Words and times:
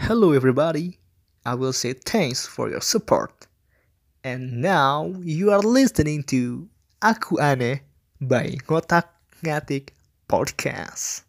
Hello, 0.00 0.32
everybody. 0.32 0.96
I 1.44 1.52
will 1.60 1.76
say 1.76 1.92
thanks 1.92 2.48
for 2.48 2.72
your 2.72 2.80
support. 2.80 3.46
And 4.24 4.64
now 4.64 5.12
you 5.20 5.52
are 5.52 5.60
listening 5.60 6.24
to 6.32 6.72
Aku 7.04 7.36
Aneh 7.36 7.84
by 8.16 8.56
Ngotak 8.64 9.12
Ngatik 9.44 9.92
Podcast. 10.24 11.28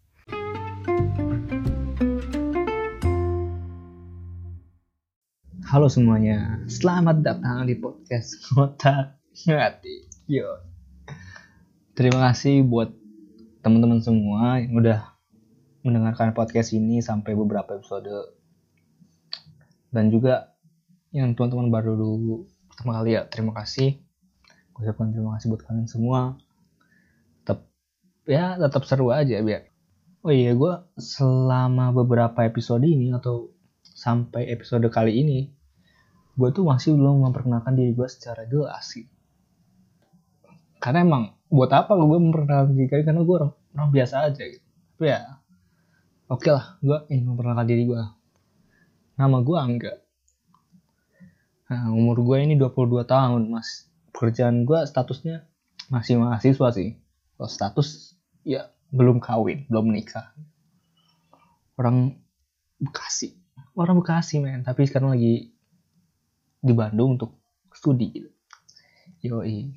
Halo 5.68 5.92
semuanya, 5.92 6.64
selamat 6.72 7.28
datang 7.28 7.68
di 7.68 7.76
podcast 7.76 8.40
Ngotak 8.56 9.20
Ngatik. 9.52 10.08
Yo. 10.32 10.48
Terima 11.92 12.32
kasih 12.32 12.64
buat 12.64 12.96
teman-teman 13.68 14.00
semua 14.00 14.64
yang 14.64 14.80
udah 14.80 15.12
mendengarkan 15.84 16.32
podcast 16.32 16.72
ini 16.72 17.04
sampai 17.04 17.36
beberapa 17.36 17.76
episode 17.76 18.40
dan 19.92 20.08
juga 20.08 20.56
yang 21.12 21.36
teman-teman 21.36 21.68
baru 21.68 22.00
dulu 22.00 22.48
pertama 22.72 23.04
kali 23.04 23.20
ya 23.20 23.28
terima 23.28 23.52
kasih. 23.52 24.00
Gue 24.72 24.88
ucapkan 24.88 25.12
terima 25.12 25.36
kasih 25.36 25.48
buat 25.52 25.62
kalian 25.68 25.88
semua. 25.92 26.40
Tetap 27.44 27.68
ya 28.26 28.56
tetap 28.56 28.88
seru 28.88 29.12
aja 29.12 29.44
biar 29.44 29.68
oh 30.22 30.32
iya 30.32 30.56
gue 30.56 30.74
selama 31.02 31.92
beberapa 31.92 32.48
episode 32.48 32.86
ini 32.88 33.12
atau 33.12 33.52
sampai 33.84 34.48
episode 34.54 34.86
kali 34.88 35.20
ini 35.20 35.52
gue 36.40 36.50
tuh 36.56 36.64
masih 36.64 36.96
belum 36.96 37.28
memperkenalkan 37.28 37.76
diri 37.76 37.92
gue 37.92 38.08
secara 38.08 38.48
jelas 38.48 38.88
sih. 38.88 39.06
Karena 40.82 41.06
emang 41.06 41.24
buat 41.52 41.70
apa 41.76 41.92
gue 41.94 42.18
memperkenalkan 42.18 42.74
diri 42.74 42.88
kalian 42.88 43.06
karena 43.12 43.22
gue 43.28 43.36
orang, 43.36 43.54
orang 43.76 43.90
biasa 43.92 44.32
aja 44.32 44.44
gitu. 44.48 44.64
Tapi 44.96 45.06
ya 45.12 45.20
oke 46.32 46.48
okay 46.48 46.52
lah 46.56 46.66
gue 46.80 46.98
ingin 47.12 47.36
memperkenalkan 47.36 47.68
diri 47.68 47.84
gue 47.84 48.02
nama 49.16 49.38
gue 49.44 49.58
Angga. 49.58 49.94
Nah, 51.72 51.88
umur 51.96 52.20
gue 52.20 52.38
ini 52.44 52.56
22 52.60 53.08
tahun 53.08 53.48
mas. 53.48 53.88
Pekerjaan 54.12 54.68
gue 54.68 54.80
statusnya 54.84 55.48
masih 55.88 56.20
mahasiswa 56.20 56.68
sih. 56.76 57.00
Kalau 57.40 57.50
status 57.50 58.20
ya 58.44 58.70
belum 58.92 59.24
kawin 59.24 59.66
belum 59.72 59.94
menikah 59.96 60.36
orang 61.80 62.20
Bekasi. 62.82 63.38
Orang 63.78 64.02
Bekasi 64.02 64.42
men. 64.42 64.66
Tapi 64.66 64.86
sekarang 64.90 65.14
lagi 65.14 65.54
di 66.62 66.74
Bandung 66.74 67.18
untuk 67.18 67.38
studi 67.74 68.10
gitu. 68.10 68.30
Yoi. 69.22 69.70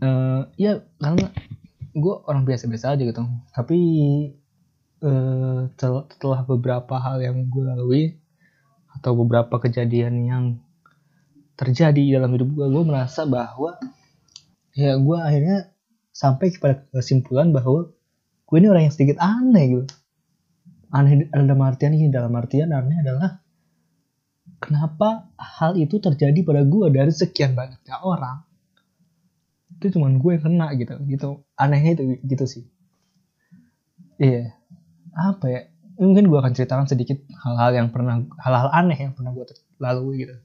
Uh, 0.00 0.48
ya 0.56 0.80
karena 0.96 1.28
gue 1.92 2.14
orang 2.24 2.46
biasa-biasa 2.46 2.94
aja 2.94 3.02
gitu. 3.02 3.22
Tapi 3.50 3.78
uh, 5.04 5.68
setelah 5.76 6.40
beberapa 6.44 7.00
hal 7.00 7.20
yang 7.20 7.48
gue 7.48 7.64
lalui 7.64 8.04
atau 8.96 9.16
beberapa 9.16 9.60
kejadian 9.60 10.14
yang 10.26 10.44
terjadi 11.56 12.20
dalam 12.20 12.32
hidup 12.32 12.48
gue 12.56 12.66
gue 12.72 12.84
merasa 12.84 13.28
bahwa 13.28 13.76
ya 14.72 14.96
gue 14.96 15.18
akhirnya 15.20 15.72
sampai 16.12 16.52
kepada 16.52 16.88
kesimpulan 16.92 17.52
bahwa 17.52 17.92
gue 18.48 18.56
ini 18.56 18.68
orang 18.68 18.88
yang 18.88 18.94
sedikit 18.94 19.20
aneh 19.20 19.64
gitu. 19.68 19.86
Aneh 20.90 21.30
dalam 21.30 21.60
artian 21.62 21.94
ini 21.94 22.10
dalam 22.10 22.34
artian 22.34 22.74
aneh 22.74 22.98
adalah 22.98 23.38
kenapa 24.58 25.30
hal 25.38 25.78
itu 25.78 26.02
terjadi 26.02 26.42
pada 26.42 26.66
gue 26.66 26.86
dari 26.90 27.12
sekian 27.14 27.54
banyaknya 27.54 28.02
orang. 28.02 28.42
Itu 29.78 29.96
cuman 29.96 30.18
gue 30.18 30.30
yang 30.34 30.44
kena 30.44 30.66
gitu 30.76 30.94
gitu. 31.06 31.28
Anehnya 31.54 31.94
itu 31.94 32.04
gitu 32.26 32.44
sih. 32.48 32.64
Iya 34.20 34.59
apa 35.14 35.46
ya 35.50 35.60
mungkin 36.00 36.32
gue 36.32 36.38
akan 36.40 36.52
ceritakan 36.56 36.86
sedikit 36.88 37.20
hal-hal 37.44 37.76
yang 37.76 37.88
pernah 37.92 38.24
hal-hal 38.40 38.70
aneh 38.72 38.96
yang 38.96 39.12
pernah 39.12 39.36
gue 39.36 39.44
lalui 39.76 40.24
gitu. 40.24 40.36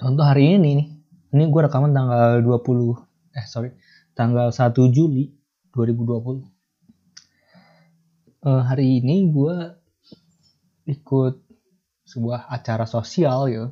Contoh 0.00 0.24
hari 0.24 0.56
ini 0.56 0.58
nih 0.80 0.88
ini 1.36 1.42
gue 1.46 1.60
rekaman 1.60 1.92
tanggal 1.92 2.40
20 2.40 3.36
eh 3.36 3.46
sorry 3.46 3.76
tanggal 4.16 4.48
1 4.50 4.72
Juli 4.90 5.28
2020 5.76 6.42
uh, 8.48 8.62
hari 8.64 9.04
ini 9.04 9.28
gue 9.28 9.56
ikut 10.88 11.34
sebuah 12.08 12.50
acara 12.50 12.88
sosial 12.88 13.46
gitu 13.52 13.68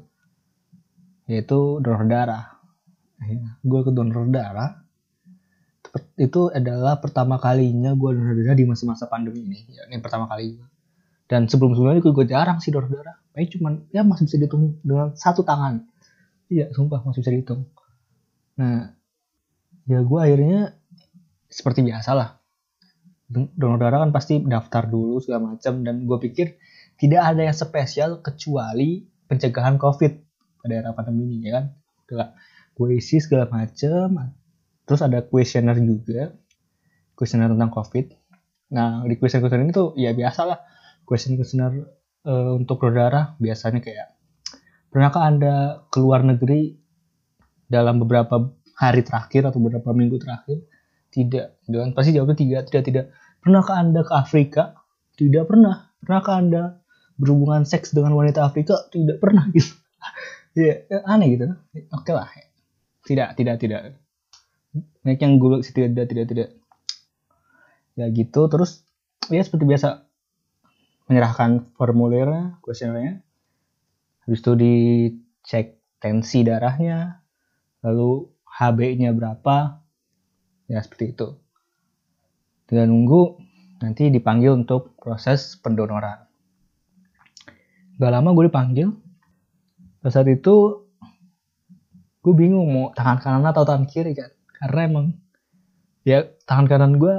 yaitu 1.29 1.83
donor 1.85 2.09
darah. 2.09 2.57
Ya, 3.19 3.59
gue 3.61 3.81
ke 3.85 3.91
donor 3.93 4.31
darah 4.33 4.88
itu 6.19 6.51
adalah 6.51 6.99
pertama 6.99 7.39
kalinya 7.39 7.95
gue 7.95 8.11
donor 8.11 8.35
darah 8.35 8.59
di 8.59 8.67
masa-masa 8.67 9.07
pandemi 9.07 9.47
ini. 9.47 9.71
Ya, 9.71 9.87
ini 9.87 10.03
pertama 10.03 10.27
kali. 10.27 10.59
Dan 11.31 11.47
sebelum 11.47 11.79
sebelumnya 11.79 12.03
gue 12.03 12.27
jarang 12.27 12.59
sih 12.59 12.75
donor 12.75 12.91
darah 12.91 13.17
Kayaknya 13.39 13.53
cuman 13.55 13.73
ya 13.95 14.03
masih 14.03 14.27
bisa 14.27 14.37
dihitung 14.43 14.83
dengan 14.83 15.15
satu 15.15 15.47
tangan. 15.47 15.87
Iya 16.51 16.75
sumpah 16.75 17.07
masih 17.07 17.23
bisa 17.23 17.31
dihitung. 17.31 17.71
Nah 18.59 18.99
ya 19.87 20.03
gue 20.03 20.19
akhirnya 20.19 20.75
seperti 21.47 21.87
biasa 21.87 22.19
lah. 22.19 22.35
Donor 23.31 23.79
darah 23.79 24.03
kan 24.03 24.11
pasti 24.11 24.43
daftar 24.43 24.91
dulu 24.91 25.23
segala 25.23 25.55
macam. 25.55 25.87
Dan 25.87 26.03
gue 26.03 26.19
pikir 26.19 26.59
tidak 26.99 27.23
ada 27.31 27.47
yang 27.47 27.55
spesial 27.55 28.19
kecuali 28.19 29.07
pencegahan 29.31 29.79
covid 29.79 30.19
pada 30.59 30.75
era 30.75 30.91
pandemi 30.91 31.39
ini 31.39 31.47
ya 31.47 31.63
kan? 31.63 31.65
Gue 32.75 32.99
isi 32.99 33.23
segala 33.23 33.47
macam 33.47 34.35
terus 34.89 35.05
ada 35.05 35.21
kuesioner 35.21 35.77
juga 35.77 36.33
kuesioner 37.13 37.53
tentang 37.53 37.69
covid. 37.69 38.17
Nah 38.73 39.05
di 39.05 39.21
kuesioner 39.21 39.45
kuesioner 39.45 39.65
ini 39.69 39.75
tuh 39.77 39.93
ya 40.01 40.17
biasa 40.17 40.41
lah. 40.49 40.59
Kuesioner 41.05 41.37
kuesioner 41.37 41.73
uh, 42.25 42.57
untuk 42.57 42.81
darah 42.89 43.37
biasanya 43.37 43.85
kayak 43.85 44.17
pernahkah 44.89 45.29
anda 45.29 45.85
keluar 45.93 46.25
negeri 46.25 46.81
dalam 47.69 48.01
beberapa 48.01 48.49
hari 48.81 49.05
terakhir 49.05 49.53
atau 49.53 49.61
beberapa 49.61 49.93
minggu 49.93 50.17
terakhir? 50.17 50.65
Tidak. 51.13 51.69
Dan 51.69 51.93
pasti 51.93 52.17
jawabnya 52.17 52.41
tidak 52.41 52.61
tidak 52.73 52.85
tidak. 52.89 53.05
Pernahkah 53.45 53.77
anda 53.77 54.01
ke 54.01 54.13
Afrika? 54.17 54.73
Tidak 55.21 55.45
pernah. 55.45 55.93
Pernahkah 56.01 56.35
anda 56.41 56.63
berhubungan 57.21 57.69
seks 57.69 57.93
dengan 57.93 58.17
wanita 58.17 58.41
Afrika? 58.41 58.89
Tidak 58.89 59.21
pernah 59.21 59.45
gitu. 59.53 59.69
Ya 60.59 60.75
aneh 61.07 61.39
gitu. 61.39 61.55
Oke 61.95 62.11
lah. 62.11 62.27
Tidak 63.07 63.39
tidak 63.39 63.63
tidak 63.63 63.95
naik 65.09 65.25
yang 65.25 65.41
gue 65.41 65.65
sih 65.65 65.73
tidak 65.73 66.13
tidak 66.13 66.27
tidak 66.29 66.49
ya 67.97 68.07
gitu 68.13 68.47
terus 68.47 68.85
ya 69.33 69.41
seperti 69.41 69.65
biasa 69.65 70.09
menyerahkan 71.09 71.73
formulirnya 71.75 72.61
kuesionernya. 72.61 73.25
Habis 74.23 74.41
itu 74.45 74.53
dicek 74.55 75.81
tensi 75.99 76.45
darahnya 76.45 77.25
lalu 77.81 78.29
HB-nya 78.45 79.17
berapa. 79.17 79.81
Ya 80.69 80.85
seperti 80.85 81.17
itu. 81.17 81.29
Tinggal 82.69 82.93
nunggu 82.93 83.41
nanti 83.81 84.13
dipanggil 84.13 84.53
untuk 84.53 84.93
proses 85.01 85.57
pendonoran. 85.57 86.29
Gak 87.97 88.13
lama 88.13 88.37
gue 88.37 88.53
dipanggil. 88.53 88.93
Pada 90.05 90.13
saat 90.13 90.29
itu 90.29 90.85
gue 92.21 92.35
bingung 92.37 92.69
mau 92.69 92.87
tangan 92.93 93.19
kanan 93.25 93.49
atau 93.49 93.65
tangan 93.65 93.89
kiri 93.89 94.13
kan 94.13 94.29
karena 94.59 94.81
emang 94.85 95.07
ya 96.03 96.27
tangan 96.47 96.67
kanan 96.67 96.93
gue 96.99 97.15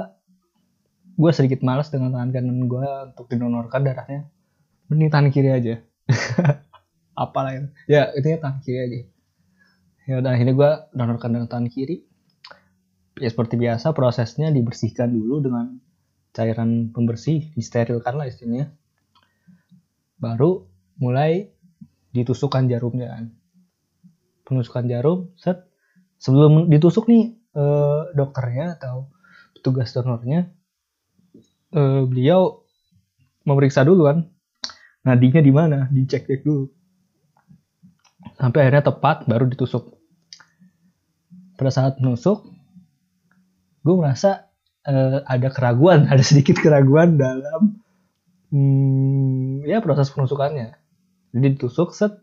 gue 1.20 1.30
sedikit 1.36 1.60
malas 1.60 1.92
dengan 1.92 2.16
tangan 2.16 2.30
kanan 2.32 2.58
gue 2.64 2.86
untuk 3.12 3.26
didonorkan 3.28 3.84
darahnya. 3.84 4.28
Mending 4.88 5.10
tangan 5.12 5.30
kiri 5.30 5.50
aja. 5.52 5.74
Apalah 7.22 7.52
itu 7.54 7.68
ya 7.86 8.10
tangan 8.40 8.60
kiri 8.64 8.78
aja. 8.80 8.98
Ya 10.08 10.14
udah 10.18 10.30
akhirnya 10.34 10.54
gue 10.56 10.70
donorkan 10.96 11.30
dengan 11.30 11.48
tangan 11.48 11.68
kiri. 11.70 12.02
Ya 13.20 13.28
seperti 13.28 13.60
biasa 13.60 13.92
prosesnya 13.92 14.48
dibersihkan 14.48 15.12
dulu 15.12 15.44
dengan 15.44 15.78
cairan 16.32 16.90
pembersih 16.90 17.52
disterilkan 17.54 18.16
lah 18.16 18.26
istilahnya. 18.26 18.72
Baru 20.18 20.66
mulai 20.98 21.52
ditusukkan 22.10 22.66
jarumnya 22.66 23.12
kan. 23.12 23.24
Penusukan 24.42 24.90
jarum 24.90 25.30
set 25.38 25.69
sebelum 26.20 26.68
ditusuk 26.68 27.08
nih 27.08 27.34
eh, 27.56 28.00
dokternya 28.12 28.76
atau 28.78 29.08
petugas 29.56 29.90
donornya 29.96 30.52
eh, 31.72 32.02
beliau 32.04 32.62
memeriksa 33.48 33.82
dulu 33.82 34.06
kan 34.06 34.18
nadinya 35.04 35.40
di 35.40 35.52
mana? 35.52 35.78
Dicek 35.88 36.28
cek 36.28 36.40
dulu. 36.44 36.68
Sampai 38.36 38.68
akhirnya 38.68 38.92
tepat 38.92 39.24
baru 39.24 39.48
ditusuk. 39.48 39.96
Pada 41.56 41.72
saat 41.72 42.00
nusuk 42.00 42.48
gue 43.80 43.96
merasa 43.96 44.48
uh, 44.84 45.24
ada 45.24 45.48
keraguan, 45.48 46.04
ada 46.12 46.20
sedikit 46.20 46.60
keraguan 46.60 47.16
dalam 47.16 47.80
hmm, 48.52 49.64
ya 49.68 49.80
proses 49.84 50.12
penusukannya. 50.12 50.76
Jadi 51.30 51.46
ditusuk 51.56 51.94
set, 51.94 52.16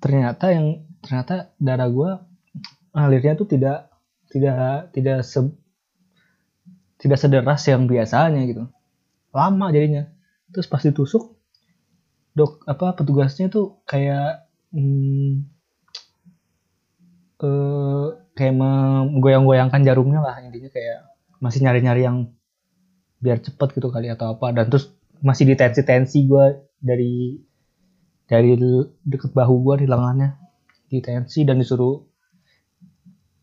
ternyata 0.00 0.48
yang 0.54 0.86
ternyata 1.04 1.52
darah 1.60 1.88
gue 1.92 2.10
alirnya 2.96 3.36
tuh 3.36 3.44
tidak 3.44 3.92
tidak 4.32 4.90
tidak 4.96 5.18
se, 5.22 5.40
tidak 6.98 7.18
sederas 7.20 7.62
yang 7.68 7.84
biasanya 7.84 8.42
gitu. 8.48 8.64
lama 9.34 9.66
jadinya. 9.74 10.08
Terus 10.54 10.70
pas 10.70 10.82
ditusuk 10.82 11.34
dok 12.34 12.62
apa 12.66 12.98
petugasnya 12.98 13.50
tuh 13.50 13.82
kayak 13.86 14.46
hmm, 14.74 15.46
eh, 17.42 18.06
kayak 18.34 18.54
menggoyang-goyangkan 18.54 19.82
jarumnya 19.86 20.22
lah 20.22 20.38
intinya 20.42 20.70
kayak 20.70 21.10
masih 21.38 21.62
nyari-nyari 21.66 22.02
yang 22.06 22.30
biar 23.22 23.42
cepet 23.42 23.68
gitu 23.74 23.90
kali 23.90 24.10
atau 24.10 24.38
apa. 24.38 24.54
Dan 24.54 24.70
terus 24.70 24.94
masih 25.18 25.50
ditensi-tensi 25.50 26.30
gue 26.30 26.62
dari 26.78 27.42
dari 28.30 28.54
deket 29.02 29.34
bahu 29.34 29.54
gue 29.66 29.84
di 29.84 29.86
lengannya 29.90 30.43
ditensi 30.94 31.42
dan 31.42 31.58
disuruh 31.58 32.06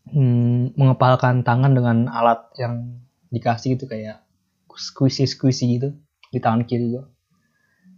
hmm, 0.08 0.76
mengepalkan 0.80 1.44
tangan 1.44 1.76
dengan 1.76 2.08
alat 2.08 2.48
yang 2.56 3.04
dikasih 3.28 3.76
gitu 3.76 3.84
kayak 3.88 4.24
squishy 4.72 5.28
squishy 5.28 5.76
gitu 5.76 5.92
di 6.32 6.40
tangan 6.40 6.64
kiri 6.64 6.96
gue 6.96 7.04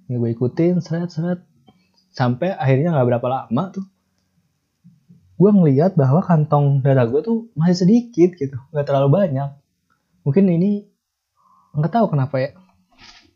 ya 0.08 0.16
gue 0.20 0.30
ikutin 0.36 0.80
seret 0.84 1.10
seret. 1.10 1.40
Sampai 2.14 2.54
akhirnya 2.54 2.94
nggak 2.94 3.08
berapa 3.10 3.26
lama 3.26 3.64
tuh 3.74 3.86
gue 5.34 5.50
ngeliat 5.50 5.98
bahwa 5.98 6.22
kantong 6.22 6.78
darah 6.86 7.10
gue 7.10 7.18
tuh 7.18 7.50
masih 7.58 7.86
sedikit 7.86 8.38
gitu 8.38 8.56
nggak 8.70 8.86
terlalu 8.86 9.24
banyak. 9.24 9.50
Mungkin 10.22 10.44
ini 10.48 10.86
nggak 11.74 11.92
tahu 11.92 12.06
kenapa 12.14 12.36
ya. 12.38 12.50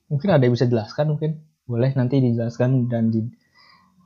Mungkin 0.08 0.28
ada 0.30 0.42
yang 0.46 0.54
bisa 0.54 0.70
jelaskan 0.70 1.16
mungkin. 1.16 1.42
Boleh 1.68 1.92
nanti 1.92 2.22
dijelaskan 2.22 2.88
dan 2.88 3.12
di 3.12 3.28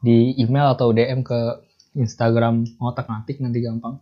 di 0.03 0.35
email 0.41 0.75
atau 0.75 0.91
DM 0.91 1.23
ke 1.23 1.63
Instagram 1.93 2.65
ngotak 2.81 3.09
ngatik 3.09 3.41
nanti 3.45 3.61
gampang. 3.61 4.01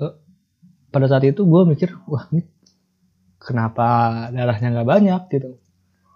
Uh, 0.00 0.16
pada 0.88 1.06
saat 1.06 1.24
itu 1.28 1.44
gue 1.44 1.62
mikir 1.68 1.92
wah 2.08 2.24
ini 2.32 2.48
kenapa 3.40 4.28
darahnya 4.32 4.72
nggak 4.72 4.88
banyak? 4.88 5.22
Gitu. 5.28 5.60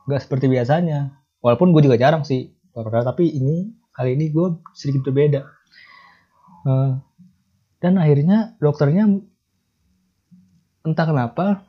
Nggak 0.08 0.20
seperti 0.24 0.46
biasanya. 0.48 1.20
Walaupun 1.44 1.76
gue 1.76 1.84
juga 1.84 2.00
jarang 2.00 2.24
sih 2.24 2.56
darah 2.72 3.04
tapi 3.04 3.28
ini 3.30 3.70
kali 3.92 4.16
ini 4.16 4.32
gue 4.32 4.60
sedikit 4.72 5.06
berbeda. 5.06 5.44
Uh, 6.64 6.96
dan 7.84 8.00
akhirnya 8.00 8.56
dokternya 8.56 9.04
entah 10.84 11.06
kenapa 11.08 11.68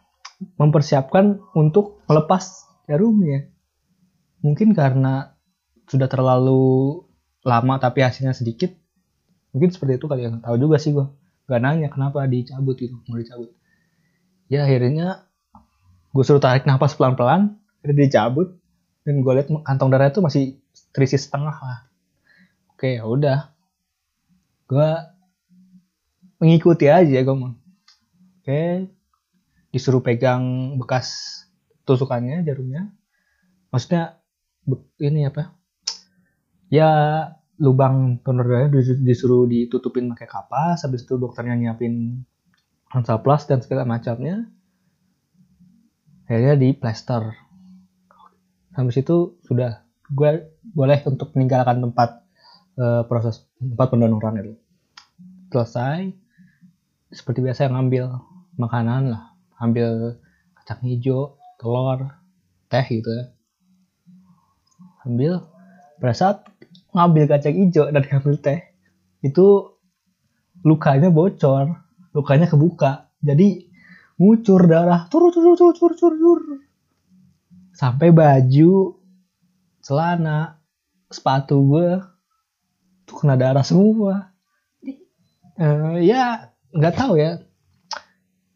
mempersiapkan 0.60 1.40
untuk 1.56 2.04
melepas 2.08 2.68
jarumnya. 2.88 3.52
Mungkin 4.44 4.72
karena 4.76 5.36
sudah 5.88 6.08
terlalu 6.08 7.04
lama 7.46 7.78
tapi 7.78 8.02
hasilnya 8.02 8.34
sedikit 8.34 8.74
mungkin 9.54 9.70
seperti 9.72 10.02
itu 10.02 10.06
kali 10.10 10.26
yang 10.26 10.42
tahu 10.42 10.58
juga 10.58 10.82
sih 10.82 10.92
gue 10.92 11.06
gak 11.46 11.62
nanya 11.62 11.94
kenapa 11.94 12.26
dicabut 12.26 12.76
itu 12.82 12.98
mau 13.06 13.22
dicabut. 13.22 13.54
Ya 14.50 14.66
akhirnya 14.66 15.30
gue 16.12 16.24
suruh 16.26 16.42
tarik 16.42 16.66
nafas 16.66 16.98
pelan-pelan 16.98 17.56
akhirnya 17.80 18.10
dicabut 18.10 18.58
dan 19.06 19.22
gue 19.22 19.32
lihat 19.38 19.48
kantong 19.64 19.94
darah 19.94 20.10
itu 20.10 20.20
masih 20.26 20.58
terisi 20.90 21.22
setengah 21.22 21.54
lah. 21.54 21.80
Oke 22.74 22.98
ya 22.98 23.06
udah. 23.06 23.54
Gue 24.66 24.90
mengikuti 26.42 26.90
aja 26.90 27.22
gue 27.22 27.36
mau. 27.38 27.54
Oke 28.42 28.90
disuruh 29.70 30.02
pegang 30.02 30.76
bekas 30.82 31.46
tusukannya 31.86 32.42
jarumnya. 32.42 32.90
Maksudnya 33.70 34.18
ini 34.98 35.30
apa 35.30 35.54
ya 36.76 36.92
lubang 37.56 38.20
donor 38.20 38.44
darah 38.44 38.68
disuruh 39.00 39.48
ditutupin 39.48 40.12
pakai 40.12 40.28
kapas 40.28 40.84
habis 40.84 41.08
itu 41.08 41.16
dokternya 41.16 41.56
nyiapin 41.56 42.28
plus 43.24 43.44
dan 43.48 43.60
segala 43.64 43.88
macamnya. 43.88 44.48
Akhirnya 46.26 46.56
di 46.58 46.74
plaster 46.76 47.32
habis 48.76 49.00
itu 49.00 49.40
sudah 49.48 49.88
gue 50.12 50.52
boleh 50.76 51.00
untuk 51.08 51.32
meninggalkan 51.32 51.80
tempat 51.80 52.28
uh, 52.76 53.08
proses 53.08 53.48
tempat 53.58 53.88
pendonoran 53.88 54.36
itu. 54.44 54.54
Selesai 55.50 56.12
seperti 57.16 57.40
biasa 57.40 57.72
ngambil 57.72 58.12
makanan 58.60 59.16
lah. 59.16 59.24
Ambil 59.56 60.20
kacang 60.60 60.84
hijau 60.84 61.40
telur 61.56 62.12
teh 62.68 62.86
gitu 62.92 63.08
ya. 63.08 63.26
Ambil 65.08 65.40
pada 66.02 66.16
saat 66.18 66.38
ngambil 66.96 67.28
kacang 67.28 67.60
hijau 67.60 67.92
dan 67.92 68.08
ngambil 68.08 68.40
teh 68.40 68.60
itu 69.20 69.76
lukanya 70.64 71.12
bocor 71.12 71.76
lukanya 72.16 72.48
kebuka. 72.48 73.12
Jadi 73.20 73.68
ngucur 74.16 74.64
darah 74.64 75.12
tur 75.12 75.28
tur 75.36 75.60
tur 75.60 75.76
tur 75.76 75.92
tur 76.00 76.14
tur 76.16 76.40
sampai 77.76 78.16
baju 78.16 78.96
celana 79.84 80.64
sepatu 81.12 81.60
gue 81.68 82.00
tuh 83.04 83.16
kena 83.20 83.36
darah 83.36 83.62
semua. 83.62 84.32
Uh, 85.56 86.00
ya 86.00 86.56
nggak 86.72 86.96
tahu 86.96 87.20
ya. 87.20 87.44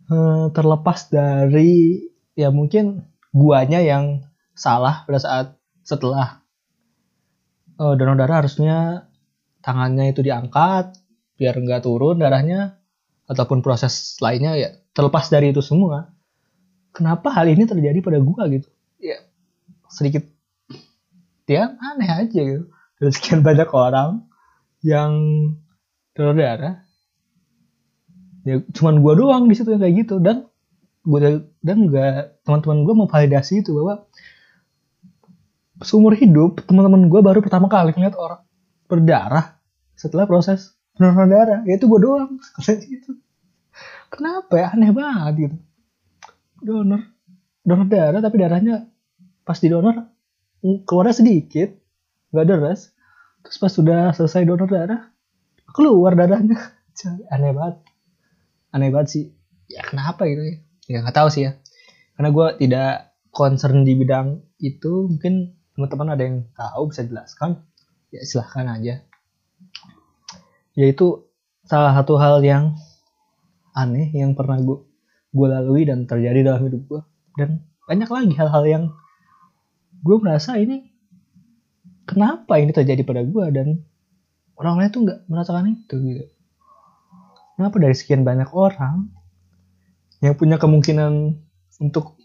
Uh, 0.09 0.49
terlepas 0.55 1.11
dari 1.11 2.01
ya 2.33 2.49
mungkin 2.49 3.05
guanya 3.29 3.83
yang 3.83 4.25
salah 4.57 5.05
pada 5.05 5.19
saat 5.21 5.47
setelah 5.85 6.41
uh, 7.79 7.95
donor 7.95 8.19
darah 8.19 8.43
harusnya 8.43 9.07
tangannya 9.63 10.11
itu 10.11 10.21
diangkat 10.21 10.99
biar 11.39 11.55
nggak 11.55 11.87
turun 11.87 12.19
darahnya 12.19 12.75
ataupun 13.31 13.63
proses 13.63 14.19
lainnya 14.19 14.59
ya 14.59 14.69
terlepas 14.91 15.31
dari 15.31 15.55
itu 15.55 15.63
semua. 15.63 16.11
Kenapa 16.91 17.31
hal 17.31 17.47
ini 17.47 17.63
terjadi 17.63 18.03
pada 18.03 18.19
gua 18.19 18.51
gitu? 18.51 18.67
Ya 18.99 19.23
sedikit 19.87 20.27
ya 21.47 21.79
aneh 21.79 22.09
aja 22.11 22.39
gitu. 22.43 22.67
Dari 22.99 23.11
sekian 23.15 23.39
banyak 23.39 23.69
orang 23.71 24.27
yang 24.83 25.11
donor 26.11 26.35
darah 26.35 26.75
ya 28.43 28.59
cuman 28.75 28.99
gua 28.99 29.13
doang 29.15 29.47
di 29.47 29.55
situ 29.55 29.71
yang 29.71 29.79
kayak 29.79 29.95
gitu. 30.03 30.19
Dan 30.19 30.49
gua 31.07 31.39
dan 31.63 31.77
nggak 31.87 32.43
teman-teman 32.43 32.83
gua 32.83 32.95
memvalidasi 33.07 33.63
itu 33.63 33.71
bahwa 33.71 34.09
seumur 35.79 36.15
hidup 36.15 36.63
teman-teman 36.67 37.07
gue 37.07 37.21
baru 37.23 37.39
pertama 37.39 37.71
kali 37.71 37.95
ngeliat 37.95 38.15
orang 38.19 38.41
berdarah 38.89 39.59
setelah 39.95 40.27
proses 40.27 40.75
pendonoran 40.95 41.29
darah. 41.31 41.59
Ya 41.63 41.79
itu 41.79 41.87
gue 41.87 41.99
doang 41.99 42.39
gitu 42.65 43.19
kenapa 44.11 44.53
ya? 44.57 44.67
Aneh 44.75 44.91
banget 44.91 45.33
gitu. 45.47 45.57
Donor. 46.59 47.01
Donor 47.63 47.87
darah 47.87 48.19
tapi 48.19 48.35
darahnya 48.41 48.89
pas 49.47 49.57
di 49.57 49.69
donor 49.71 50.05
keluarnya 50.59 51.23
sedikit 51.23 51.71
nggak 52.35 52.45
deras 52.45 52.91
terus 53.41 53.57
pas 53.57 53.71
sudah 53.71 54.11
selesai 54.11 54.43
donor 54.43 54.67
darah 54.67 55.01
keluar 55.71 56.17
darahnya. 56.17 56.59
Aneh 57.33 57.55
banget. 57.55 57.75
Aneh 58.75 58.89
banget 58.91 59.07
sih. 59.07 59.25
Ya 59.69 59.85
kenapa 59.85 60.27
gitu 60.27 60.43
ya? 60.43 60.55
Ya 60.89 60.97
nggak 61.05 61.15
tahu 61.15 61.29
sih 61.31 61.47
ya. 61.47 61.51
Karena 62.17 62.35
gue 62.35 62.47
tidak 62.59 63.15
concern 63.31 63.87
di 63.87 63.93
bidang 63.95 64.43
itu 64.59 65.07
mungkin 65.07 65.55
teman-teman 65.79 66.11
ada 66.11 66.23
yang 66.27 66.43
tahu 66.59 66.91
bisa 66.91 67.07
jelaskan 67.07 67.63
ya 68.11 68.19
silahkan 68.27 68.67
aja. 68.67 68.99
Yaitu 70.75 71.23
salah 71.63 71.95
satu 71.95 72.19
hal 72.19 72.43
yang 72.43 72.75
aneh 73.71 74.11
yang 74.11 74.35
pernah 74.35 74.59
gue 74.59 74.83
gue 75.31 75.47
lalui 75.47 75.87
dan 75.87 76.03
terjadi 76.03 76.51
dalam 76.51 76.67
hidup 76.67 76.83
gue 76.83 77.01
dan 77.39 77.63
banyak 77.87 78.11
lagi 78.11 78.33
hal-hal 78.35 78.63
yang 78.67 78.83
gue 80.03 80.17
merasa 80.19 80.59
ini 80.59 80.91
kenapa 82.03 82.59
ini 82.59 82.75
terjadi 82.75 83.07
pada 83.07 83.23
gue 83.23 83.45
dan 83.55 83.87
orang 84.59 84.83
lain 84.83 84.91
tuh 84.91 85.01
nggak 85.07 85.19
merasakan 85.31 85.79
itu 85.79 85.95
gitu. 86.03 86.25
Kenapa 87.55 87.75
dari 87.79 87.95
sekian 87.95 88.27
banyak 88.27 88.51
orang 88.51 89.07
yang 90.19 90.35
punya 90.35 90.59
kemungkinan 90.59 91.39
untuk 91.79 92.19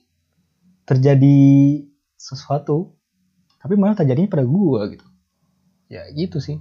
terjadi 0.91 1.39
sesuatu 2.19 2.99
tapi 3.65 3.81
malah 3.81 3.97
terjadinya 3.97 4.29
pada 4.29 4.45
gue 4.45 4.81
gitu. 4.93 5.07
Ya 5.89 6.05
gitu 6.13 6.37
sih. 6.37 6.61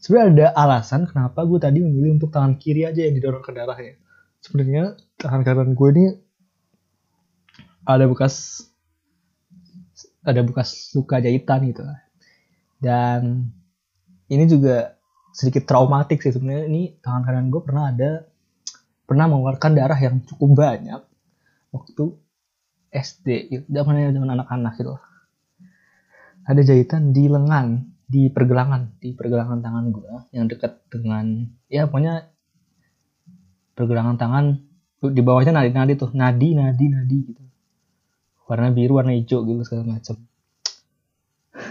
Sebenarnya 0.00 0.32
ada 0.32 0.46
alasan 0.56 1.04
kenapa 1.04 1.44
gue 1.44 1.60
tadi 1.60 1.84
memilih 1.84 2.16
untuk 2.16 2.32
tangan 2.32 2.56
kiri 2.56 2.88
aja 2.88 3.04
yang 3.04 3.12
didorong 3.12 3.44
ke 3.44 3.52
darah 3.52 3.76
ya. 3.76 4.00
Sebenarnya 4.40 4.96
tangan 5.20 5.44
kanan 5.44 5.76
gue 5.76 5.88
ini 5.92 6.04
ada 7.84 8.08
bekas 8.08 8.64
ada 10.24 10.40
bekas 10.40 10.88
luka 10.96 11.20
jahitan 11.20 11.60
gitu. 11.68 11.84
Dan 12.80 13.52
ini 14.32 14.48
juga 14.48 14.96
sedikit 15.36 15.68
traumatik 15.68 16.24
sih 16.24 16.32
sebenarnya. 16.32 16.64
Ini 16.64 16.82
tangan 17.04 17.28
kanan 17.28 17.52
gue 17.52 17.60
pernah 17.60 17.92
ada 17.92 18.24
pernah 19.04 19.28
mengeluarkan 19.28 19.76
darah 19.76 20.00
yang 20.00 20.24
cukup 20.24 20.64
banyak 20.64 21.04
waktu 21.76 22.04
SD 22.88 23.26
gitu. 23.52 23.64
Zamannya 23.68 24.16
zaman 24.16 24.32
anak-anak 24.32 24.80
gitu 24.80 24.96
ada 26.48 26.60
jahitan 26.64 27.12
di 27.12 27.28
lengan 27.28 27.84
di 28.08 28.32
pergelangan 28.32 28.96
di 29.04 29.12
pergelangan 29.12 29.60
tangan 29.60 29.84
gue 29.92 30.12
yang 30.32 30.48
dekat 30.48 30.80
dengan 30.88 31.44
ya 31.68 31.84
pokoknya 31.84 32.32
pergelangan 33.76 34.16
tangan 34.16 34.44
di 34.98 35.20
bawahnya 35.20 35.52
nadi 35.52 35.70
nadi 35.76 35.92
tuh 35.94 36.10
nadi 36.16 36.56
nadi 36.56 36.84
nadi 36.88 37.16
gitu. 37.28 37.42
Warna 38.48 38.72
biru 38.72 38.96
warna 38.96 39.12
hijau 39.12 39.44
gitu 39.44 39.60
segala 39.60 40.00
macam 40.00 40.16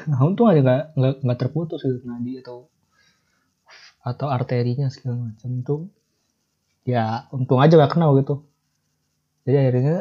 nah 0.08 0.20
untung 0.24 0.48
aja 0.52 0.62
nggak 0.62 0.84
nggak 0.94 1.14
nggak 1.26 1.40
terputus 1.40 1.80
gitu 1.82 2.06
nadi 2.06 2.40
atau 2.44 2.70
atau 4.06 4.28
arterinya 4.30 4.88
segala 4.94 5.32
macam 5.32 5.50
itu 5.52 5.76
ya 6.88 7.28
untung 7.36 7.60
aja 7.60 7.76
gak 7.76 7.98
kenal 7.98 8.16
gitu 8.16 8.48
jadi 9.44 9.68
akhirnya 9.68 9.98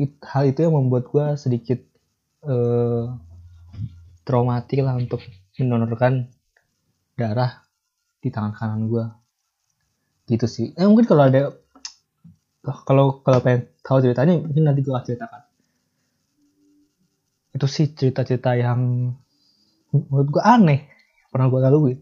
it, 0.00 0.18
hal 0.26 0.50
itu 0.50 0.66
yang 0.66 0.74
membuat 0.74 1.06
gue 1.06 1.26
sedikit 1.38 1.78
uh, 2.46 3.14
traumatik 4.22 4.82
lah 4.82 4.98
untuk 4.98 5.22
mendonorkan 5.58 6.30
darah 7.18 7.62
di 8.22 8.28
tangan 8.30 8.54
kanan 8.54 8.86
gue 8.86 9.04
gitu 10.30 10.46
sih. 10.46 10.70
Eh, 10.74 10.86
mungkin 10.86 11.06
kalau 11.06 11.28
ada 11.28 11.50
kalau 12.86 13.20
kalau 13.26 13.38
pengen 13.42 13.68
tahu 13.82 13.98
ceritanya 14.02 14.38
mungkin 14.38 14.62
nanti 14.66 14.80
gue 14.84 14.94
ceritakan. 14.94 15.42
Itu 17.52 17.66
sih 17.68 17.90
cerita-cerita 17.92 18.56
yang 18.56 19.12
menurut 19.92 20.28
gue 20.32 20.42
aneh 20.42 20.88
pernah 21.28 21.48
gue 21.52 21.60
laluin 21.60 21.98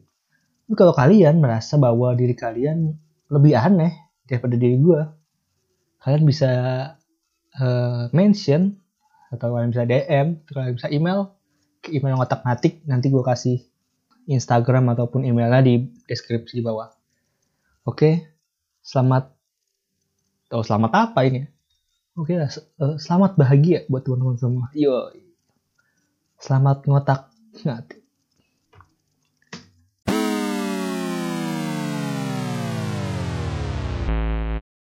tapi 0.70 0.74
kalau 0.78 0.94
kalian 0.94 1.42
merasa 1.42 1.74
bahwa 1.82 2.14
diri 2.14 2.34
kalian 2.38 2.94
lebih 3.26 3.58
aneh 3.58 3.90
daripada 4.22 4.54
diri 4.54 4.78
gue 4.78 5.02
kalian 5.98 6.22
bisa 6.22 6.50
uh, 7.58 8.06
mention 8.14 8.78
atau 9.30 9.54
kalian 9.54 9.70
bisa 9.70 9.86
DM 9.86 10.42
atau 10.42 10.52
kalian 10.58 10.74
bisa 10.74 10.88
email 10.90 11.30
ke 11.80 11.94
email 11.94 12.18
otak 12.18 12.42
ngatik 12.42 12.82
nanti 12.84 13.08
gue 13.08 13.22
kasih 13.22 13.62
Instagram 14.26 14.92
ataupun 14.92 15.24
emailnya 15.24 15.62
di 15.64 15.74
deskripsi 16.06 16.60
di 16.60 16.62
bawah. 16.62 16.90
Oke 17.86 18.26
selamat 18.82 19.30
oh 20.52 20.66
selamat 20.66 20.90
apa 20.92 21.20
ini? 21.24 21.46
Oke 22.18 22.36
uh, 22.36 22.50
selamat 22.98 23.38
bahagia 23.38 23.86
buat 23.86 24.02
teman-teman 24.02 24.36
semua. 24.36 24.66
Yo. 24.74 25.14
Selamat 26.40 26.84
ngotak 26.84 27.30
ngatik 27.62 27.99